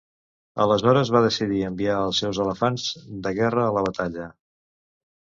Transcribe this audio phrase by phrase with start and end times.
[0.63, 2.89] Aleshores va decidir enviar els seus elefants
[3.29, 4.31] de guerra a la batalla.